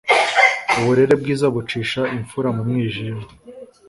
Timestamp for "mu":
2.55-2.61